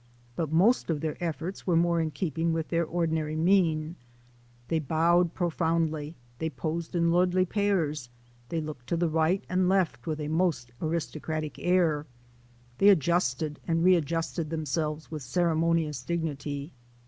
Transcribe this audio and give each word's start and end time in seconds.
But 0.35 0.51
most 0.51 0.89
of 0.89 0.99
their 1.01 1.15
efforts 1.23 1.67
were 1.67 1.75
more 1.75 2.01
in 2.01 2.09
keeping 2.09 2.53
with 2.53 2.69
their 2.69 2.83
ordinary 2.85 3.35
mien; 3.35 3.97
they 4.67 4.79
bowed 4.79 5.35
profoundly, 5.35 6.15
they 6.39 6.49
posed 6.49 6.95
in 6.95 7.11
lordly 7.11 7.45
pairs, 7.45 8.09
they 8.49 8.59
looked 8.61 8.87
to 8.87 8.97
the 8.97 9.07
right 9.07 9.43
and 9.47 9.69
left 9.69 10.07
with 10.07 10.19
a 10.19 10.27
most 10.27 10.71
aristocratic 10.81 11.59
air, 11.59 12.07
they 12.79 12.89
adjusted 12.89 13.59
and 13.67 13.83
readjusted 13.83 14.49
themselves 14.49 15.11
with 15.11 15.21
ceremonious 15.21 16.01
dignity. 16.01 16.73